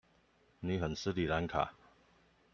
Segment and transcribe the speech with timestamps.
[0.61, 1.75] 你很失禮蘭卡